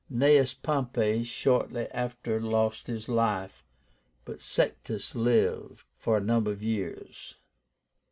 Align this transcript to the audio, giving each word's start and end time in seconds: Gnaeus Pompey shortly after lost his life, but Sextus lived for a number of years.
Gnaeus 0.11 0.55
Pompey 0.55 1.23
shortly 1.23 1.87
after 1.89 2.41
lost 2.41 2.87
his 2.87 3.07
life, 3.07 3.63
but 4.25 4.41
Sextus 4.41 5.13
lived 5.13 5.83
for 5.95 6.17
a 6.17 6.21
number 6.21 6.49
of 6.49 6.63
years. 6.63 7.35